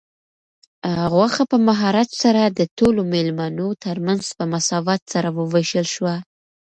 غوښه 1.11 1.43
په 1.51 1.57
مهارت 1.67 2.09
سره 2.23 2.41
د 2.45 2.59
ټولو 2.77 3.01
مېلمنو 3.13 3.67
تر 3.83 3.95
منځ 4.05 4.23
په 4.37 4.43
مساوات 4.53 5.01
سره 5.13 5.29
وویشل 5.39 5.87
شوه. 5.95 6.15